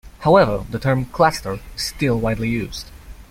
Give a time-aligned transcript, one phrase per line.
[0.21, 2.89] However the term cluster is still widely used.